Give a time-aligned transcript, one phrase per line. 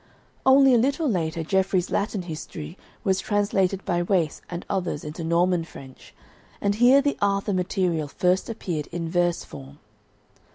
[0.47, 5.63] Only a little later Geoffrey's Latin history was translated by Wace and others into Norman
[5.63, 6.15] French,
[6.59, 9.77] and here the Arthur material first appeared in verse form.